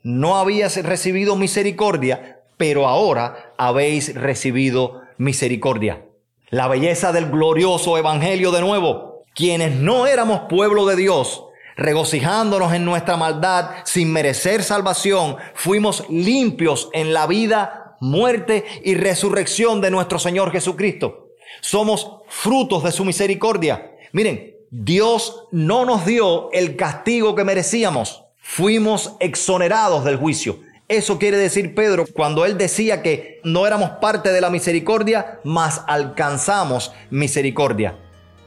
No 0.04 0.38
habías 0.38 0.82
recibido 0.84 1.36
misericordia, 1.36 2.42
pero 2.58 2.88
ahora 2.88 3.54
habéis 3.58 4.14
recibido 4.16 5.02
misericordia. 5.18 6.06
La 6.50 6.68
belleza 6.68 7.12
del 7.12 7.32
glorioso 7.32 7.98
evangelio 7.98 8.52
de 8.52 8.62
nuevo. 8.62 9.24
Quienes 9.34 9.76
no 9.76 10.06
éramos 10.06 10.42
pueblo 10.50 10.86
de 10.86 10.96
Dios, 10.96 11.46
regocijándonos 11.76 12.74
en 12.74 12.86
nuestra 12.86 13.18
maldad 13.18 13.72
sin 13.86 14.12
merecer 14.12 14.62
salvación, 14.62 15.38
fuimos 15.56 16.06
limpios 16.10 16.90
en 16.94 17.14
la 17.14 17.26
vida, 17.26 17.98
muerte 18.00 18.66
y 18.84 18.94
resurrección 18.94 19.82
de 19.82 19.90
nuestro 19.90 20.20
Señor 20.20 20.52
Jesucristo. 20.52 21.23
Somos 21.62 22.12
frutos 22.28 22.84
de 22.84 22.92
su 22.92 23.06
misericordia. 23.06 23.92
Miren, 24.12 24.56
Dios 24.70 25.46
no 25.52 25.86
nos 25.86 26.06
dio 26.06 26.52
el 26.52 26.76
castigo 26.76 27.36
que 27.36 27.44
merecíamos. 27.44 28.24
Fuimos 28.38 29.14
exonerados 29.20 30.04
del 30.04 30.18
juicio. 30.18 30.60
Eso 30.88 31.18
quiere 31.18 31.38
decir 31.38 31.74
Pedro 31.76 32.06
cuando 32.12 32.46
él 32.46 32.58
decía 32.58 33.02
que 33.02 33.40
no 33.44 33.66
éramos 33.66 33.92
parte 34.02 34.32
de 34.32 34.42
la 34.42 34.50
misericordia, 34.50 35.40
mas 35.44 35.82
alcanzamos 35.88 36.92
misericordia. 37.10 37.98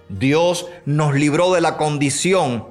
Dios 0.09 0.67
nos 0.85 1.15
libró 1.15 1.53
de 1.55 1.61
la 1.61 1.77
condición 1.77 2.67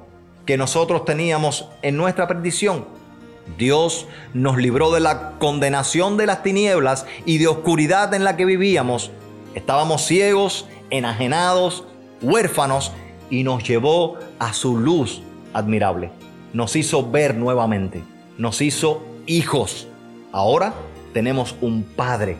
que 0.46 0.56
nosotros 0.56 1.04
teníamos 1.04 1.68
en 1.82 1.96
nuestra 1.96 2.28
perdición. 2.28 2.86
Dios 3.58 4.06
nos 4.32 4.56
libró 4.56 4.92
de 4.92 5.00
la 5.00 5.32
condenación 5.38 6.16
de 6.16 6.26
las 6.26 6.42
tinieblas 6.42 7.06
y 7.24 7.38
de 7.38 7.48
oscuridad 7.48 8.14
en 8.14 8.24
la 8.24 8.36
que 8.36 8.44
vivíamos. 8.44 9.10
Estábamos 9.56 10.04
ciegos, 10.04 10.66
enajenados, 10.90 11.84
huérfanos 12.20 12.92
y 13.30 13.42
nos 13.42 13.66
llevó 13.66 14.18
a 14.38 14.52
su 14.52 14.76
luz 14.76 15.22
admirable. 15.54 16.10
Nos 16.52 16.76
hizo 16.76 17.10
ver 17.10 17.34
nuevamente, 17.34 18.02
nos 18.36 18.60
hizo 18.60 19.02
hijos. 19.24 19.88
Ahora 20.30 20.74
tenemos 21.14 21.56
un 21.62 21.84
Padre. 21.84 22.36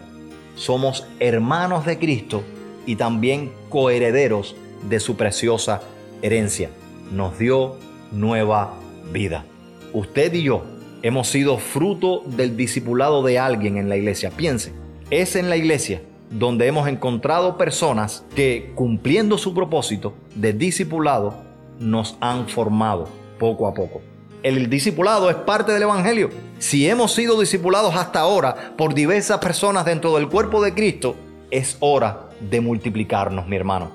Somos 0.56 1.06
hermanos 1.18 1.86
de 1.86 1.98
Cristo 1.98 2.42
y 2.84 2.96
también 2.96 3.50
coherederos 3.70 4.54
de 4.86 5.00
su 5.00 5.16
preciosa 5.16 5.80
herencia. 6.20 6.68
Nos 7.10 7.38
dio 7.38 7.76
nueva 8.12 8.74
vida. 9.10 9.46
Usted 9.94 10.34
y 10.34 10.42
yo 10.42 10.64
hemos 11.00 11.28
sido 11.28 11.56
fruto 11.56 12.24
del 12.26 12.58
discipulado 12.58 13.22
de 13.22 13.38
alguien 13.38 13.78
en 13.78 13.88
la 13.88 13.96
iglesia. 13.96 14.30
Piense, 14.36 14.74
es 15.08 15.34
en 15.34 15.48
la 15.48 15.56
iglesia 15.56 16.02
donde 16.30 16.66
hemos 16.66 16.88
encontrado 16.88 17.56
personas 17.56 18.24
que 18.34 18.72
cumpliendo 18.74 19.38
su 19.38 19.54
propósito 19.54 20.14
de 20.34 20.52
discipulado 20.52 21.34
nos 21.78 22.16
han 22.20 22.48
formado 22.48 23.08
poco 23.38 23.66
a 23.66 23.74
poco. 23.74 24.00
El 24.42 24.70
discipulado 24.70 25.28
es 25.30 25.36
parte 25.36 25.72
del 25.72 25.82
Evangelio. 25.82 26.30
Si 26.58 26.88
hemos 26.88 27.12
sido 27.12 27.40
discipulados 27.40 27.96
hasta 27.96 28.20
ahora 28.20 28.74
por 28.76 28.94
diversas 28.94 29.38
personas 29.38 29.84
dentro 29.84 30.14
del 30.14 30.28
cuerpo 30.28 30.62
de 30.62 30.72
Cristo, 30.72 31.16
es 31.50 31.76
hora 31.80 32.28
de 32.40 32.60
multiplicarnos, 32.60 33.46
mi 33.46 33.56
hermano, 33.56 33.90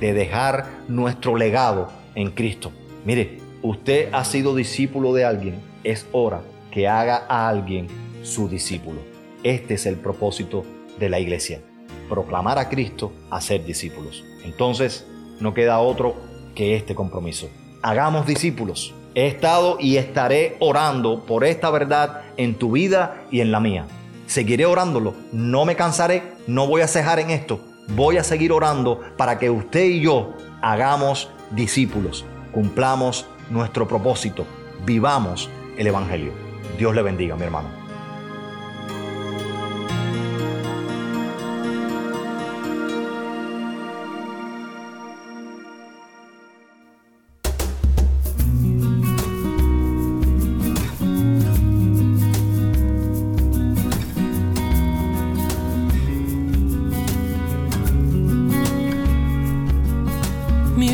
de 0.00 0.12
dejar 0.12 0.66
nuestro 0.88 1.36
legado 1.36 1.90
en 2.14 2.30
Cristo. 2.30 2.70
Mire, 3.04 3.38
usted 3.62 4.08
ha 4.12 4.24
sido 4.24 4.54
discípulo 4.54 5.14
de 5.14 5.24
alguien, 5.24 5.60
es 5.84 6.06
hora 6.12 6.42
que 6.70 6.88
haga 6.88 7.24
a 7.28 7.48
alguien 7.48 7.86
su 8.22 8.48
discípulo. 8.48 9.00
Este 9.42 9.74
es 9.74 9.86
el 9.86 9.96
propósito 9.96 10.64
de 10.98 11.08
la 11.08 11.20
iglesia, 11.20 11.60
proclamar 12.08 12.58
a 12.58 12.68
Cristo, 12.68 13.12
hacer 13.30 13.64
discípulos. 13.64 14.24
Entonces, 14.44 15.06
no 15.40 15.54
queda 15.54 15.80
otro 15.80 16.16
que 16.54 16.76
este 16.76 16.94
compromiso. 16.94 17.48
Hagamos 17.82 18.26
discípulos. 18.26 18.94
He 19.14 19.26
estado 19.26 19.76
y 19.78 19.96
estaré 19.96 20.56
orando 20.60 21.24
por 21.24 21.44
esta 21.44 21.70
verdad 21.70 22.22
en 22.36 22.54
tu 22.56 22.72
vida 22.72 23.24
y 23.30 23.40
en 23.40 23.52
la 23.52 23.60
mía. 23.60 23.86
Seguiré 24.26 24.66
orándolo, 24.66 25.14
no 25.32 25.64
me 25.64 25.76
cansaré, 25.76 26.22
no 26.46 26.66
voy 26.66 26.80
a 26.80 26.88
cejar 26.88 27.20
en 27.20 27.30
esto. 27.30 27.60
Voy 27.88 28.16
a 28.16 28.24
seguir 28.24 28.52
orando 28.52 29.00
para 29.16 29.38
que 29.38 29.50
usted 29.50 29.84
y 29.84 30.00
yo 30.00 30.32
hagamos 30.62 31.28
discípulos, 31.50 32.24
cumplamos 32.52 33.26
nuestro 33.50 33.86
propósito, 33.86 34.46
vivamos 34.86 35.50
el 35.76 35.86
Evangelio. 35.86 36.32
Dios 36.78 36.94
le 36.94 37.02
bendiga, 37.02 37.36
mi 37.36 37.44
hermano. 37.44 37.83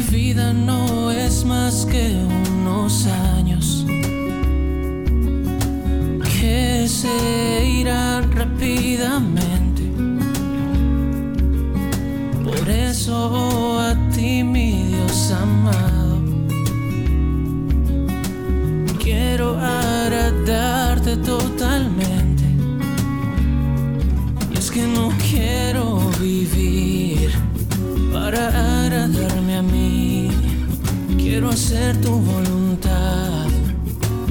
Mi 0.00 0.06
vida 0.16 0.54
no 0.54 1.10
es 1.10 1.44
más 1.44 1.84
que 1.84 2.16
unos 2.54 3.06
años 3.36 3.84
que 6.40 6.86
se 6.88 7.66
irán 7.66 8.32
rápidamente. 8.32 9.82
Por 12.42 12.66
eso 12.70 13.78
a 13.78 13.94
ti, 14.14 14.42
mi 14.42 14.84
Dios 14.84 15.32
amado, 15.32 16.18
quiero 19.02 19.58
agradarte 19.58 21.16
totalmente. 21.18 21.49
Quiero 31.40 31.54
hacer 31.54 31.98
tu 32.02 32.10
voluntad. 32.10 33.46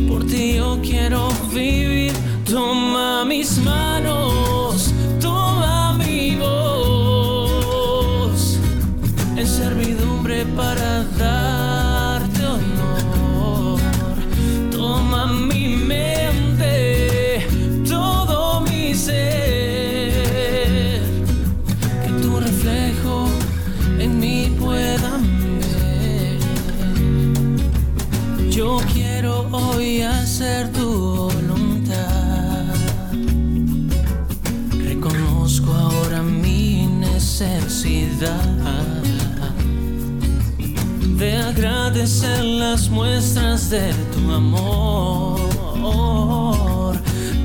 Por 0.07 0.27
ti 0.27 0.57
yo 0.57 0.79
quiero 0.83 1.27
vivir 1.51 2.13
Toma 2.45 3.25
mis 3.25 3.57
manos, 3.57 3.88
de 43.69 43.93
tu 44.11 44.31
amor. 44.31 45.37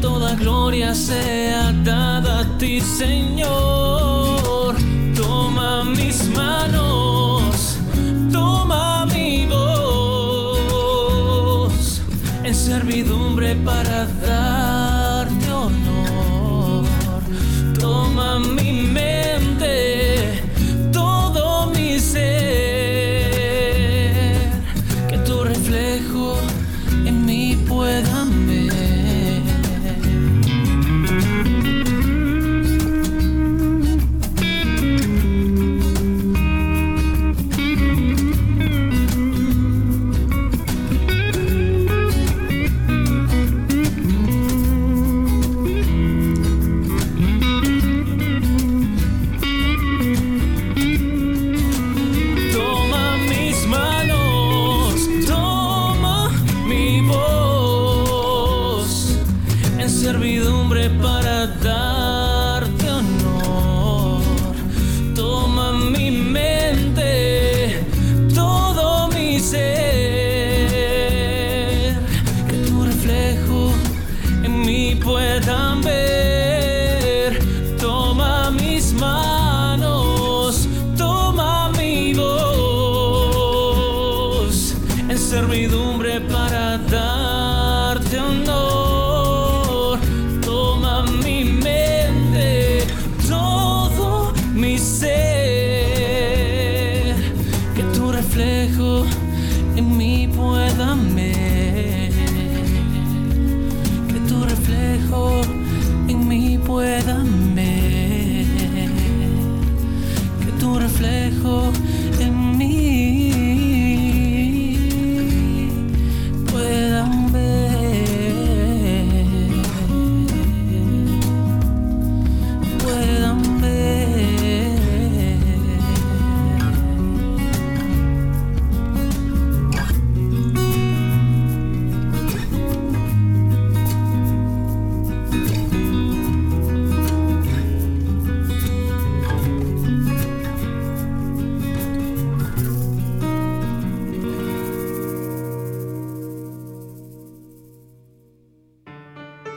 Toda 0.00 0.34
gloria 0.37 0.94
sea 0.94 1.70
dada 1.84 2.40
a 2.40 2.58
ti, 2.58 2.80
Señor. 2.80 3.23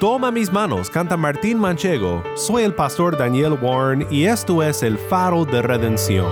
Toma 0.08 0.32
mis 0.32 0.50
manos, 0.50 0.90
canta 0.90 1.18
Martín 1.18 1.60
Manchego. 1.60 2.24
Soy 2.36 2.64
el 2.64 2.74
pastor 2.74 3.18
Daniel 3.18 3.58
Warren 3.62 4.08
y 4.10 4.24
esto 4.24 4.64
es 4.64 4.82
el 4.82 4.98
faro 4.98 5.44
de 5.44 5.62
redención. 5.62 6.32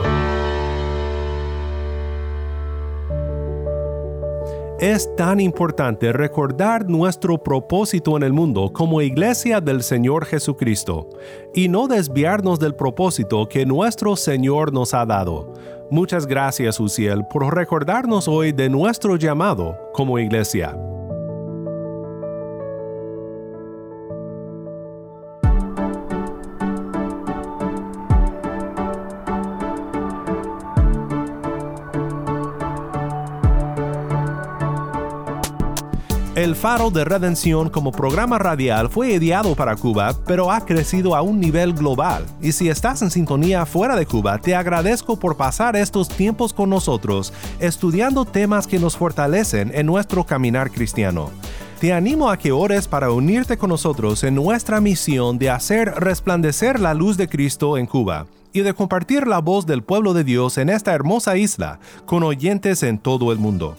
Es 4.80 5.14
tan 5.18 5.42
importante 5.42 6.14
recordar 6.14 6.90
nuestro 6.90 7.38
propósito 7.38 8.16
en 8.16 8.24
el 8.24 8.32
mundo 8.32 8.72
como 8.72 9.02
iglesia 9.02 9.60
del 9.60 9.84
Señor 9.84 10.24
Jesucristo 10.24 11.10
y 11.54 11.68
no 11.68 11.90
desviarnos 11.90 12.62
del 12.62 12.76
propósito 12.76 13.50
que 13.50 13.66
nuestro 13.66 14.16
Señor 14.16 14.72
nos 14.72 14.94
ha 14.94 15.06
dado. 15.06 15.52
Muchas 15.92 16.26
gracias, 16.26 16.80
Uciel, 16.80 17.26
por 17.30 17.54
recordarnos 17.54 18.30
hoy 18.30 18.54
de 18.54 18.70
nuestro 18.70 19.18
llamado 19.18 19.78
como 19.92 20.18
iglesia. 20.18 20.78
El 36.36 36.58
Faro 36.58 36.91
de 36.91 37.06
Redención 37.06 37.69
como 37.69 37.93
programa 37.93 38.38
radial 38.38 38.89
fue 38.89 39.13
ideado 39.13 39.56
para 39.56 39.78
Cuba, 39.78 40.13
pero 40.28 40.52
ha 40.52 40.65
crecido 40.65 41.15
a 41.15 41.21
un 41.21 41.39
nivel 41.39 41.71
global. 41.71 42.26
Y 42.41 42.52
si 42.52 42.67
estás 42.67 43.02
en 43.02 43.10
sintonía 43.10 43.65
fuera 43.65 43.95
de 43.95 44.06
Cuba, 44.06 44.38
te 44.38 44.54
agradezco 44.54 45.17
por 45.17 45.38
pasar 45.38 45.78
estos 45.78 46.10
tiempos 46.10 46.52
con 46.52 46.69
nosotros, 46.69 47.32
estudiando 47.60 48.26
temas 48.26 48.67
que 48.67 48.80
nos 48.80 48.98
fortalecen 48.98 49.71
en 49.74 49.86
nuestro 49.86 50.26
caminar 50.26 50.71
cristiano. 50.71 51.30
Te 51.80 51.93
animo 51.93 52.30
a 52.30 52.36
que 52.36 52.52
ores 52.52 52.89
para 52.89 53.12
unirte 53.12 53.58
con 53.58 53.69
nosotros 53.69 54.21
en 54.26 54.36
nuestra 54.36 54.82
misión 54.82 55.39
de 55.39 55.50
hacer 55.50 55.89
resplandecer 55.95 56.82
la 56.82 56.93
luz 56.93 57.15
de 57.15 57.30
Cristo 57.30 57.78
en 57.78 57.86
Cuba 57.86 58.28
y 58.52 58.60
de 58.60 58.74
compartir 58.74 59.26
la 59.26 59.39
voz 59.39 59.65
del 59.65 59.84
pueblo 59.84 60.13
de 60.13 60.26
Dios 60.26 60.58
en 60.58 60.67
esta 60.67 60.93
hermosa 60.93 61.38
isla 61.38 61.80
con 62.06 62.24
oyentes 62.24 62.84
en 62.84 62.98
todo 62.98 63.32
el 63.32 63.39
mundo. 63.39 63.78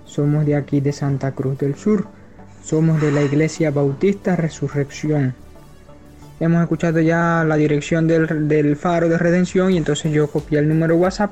Somos 0.05 0.45
de 0.45 0.55
aquí 0.55 0.81
de 0.81 0.93
Santa 0.93 1.33
Cruz 1.33 1.59
del 1.59 1.77
Sur. 1.77 2.07
Somos 2.63 3.01
de 3.01 3.11
la 3.11 3.23
Iglesia 3.23 3.71
Bautista 3.71 4.37
Resurrección. 4.37 5.35
Hemos 6.39 6.63
escuchado 6.63 7.01
ya 7.01 7.43
la 7.45 7.57
dirección 7.57 8.07
del, 8.07 8.77
Faro 8.77 9.09
de 9.09 9.17
Redención 9.17 9.73
y 9.73 9.79
entonces 9.79 10.13
yo 10.13 10.29
copié 10.29 10.59
el 10.59 10.69
número 10.69 10.95
WhatsApp 10.97 11.31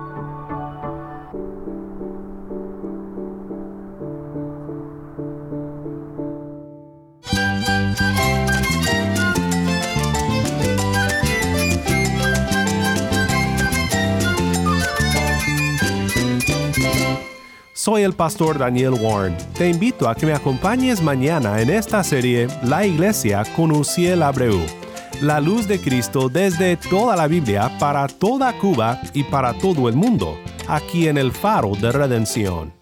Soy 17.81 18.03
el 18.03 18.13
pastor 18.13 18.59
Daniel 18.59 18.93
Warren. 19.01 19.35
Te 19.55 19.71
invito 19.71 20.07
a 20.07 20.15
que 20.15 20.27
me 20.27 20.35
acompañes 20.35 21.01
mañana 21.03 21.63
en 21.63 21.71
esta 21.71 22.05
serie 22.05 22.47
La 22.63 22.85
Iglesia 22.85 23.43
con 23.57 23.71
Uciel 23.71 24.23
Abreu. 24.23 24.61
La 25.23 25.41
luz 25.41 25.67
de 25.67 25.81
Cristo 25.81 26.29
desde 26.29 26.77
toda 26.77 27.17
la 27.17 27.27
Biblia 27.27 27.71
para 27.79 28.07
toda 28.07 28.53
Cuba 28.59 29.01
y 29.15 29.25
para 29.25 29.55
todo 29.55 29.89
el 29.89 29.97
mundo, 29.97 30.39
aquí 30.69 31.09
en 31.09 31.17
el 31.17 31.33
Faro 31.33 31.73
de 31.75 31.91
Redención. 31.91 32.80